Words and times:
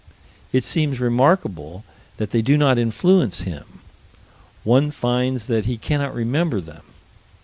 It 0.51 0.63
seems 0.63 0.99
remarkable 0.99 1.83
that 2.17 2.31
they 2.31 2.41
do 2.41 2.57
not 2.57 2.79
influence 2.79 3.41
him 3.41 3.81
one 4.63 4.89
finds 4.89 5.45
that 5.45 5.65
he 5.65 5.77
cannot 5.77 6.15
remember 6.15 6.59
them. 6.59 6.81